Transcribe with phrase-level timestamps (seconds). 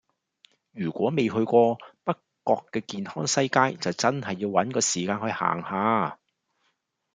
[0.71, 2.13] 如果未去過北
[2.43, 6.17] 角嘅健康西街就真係要搵個時間去行吓